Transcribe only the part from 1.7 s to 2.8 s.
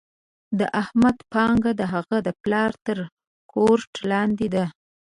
د هغه د پلار